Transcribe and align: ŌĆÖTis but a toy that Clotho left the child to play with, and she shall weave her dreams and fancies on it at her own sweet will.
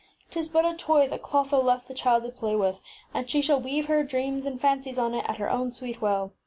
ŌĆÖTis 0.31 0.51
but 0.51 0.65
a 0.65 0.73
toy 0.73 1.07
that 1.07 1.21
Clotho 1.21 1.61
left 1.61 1.87
the 1.87 1.93
child 1.93 2.23
to 2.23 2.31
play 2.31 2.55
with, 2.55 2.81
and 3.13 3.29
she 3.29 3.39
shall 3.39 3.61
weave 3.61 3.85
her 3.85 4.03
dreams 4.03 4.47
and 4.47 4.59
fancies 4.59 4.97
on 4.97 5.13
it 5.13 5.29
at 5.29 5.37
her 5.37 5.51
own 5.51 5.69
sweet 5.69 6.01
will. 6.01 6.33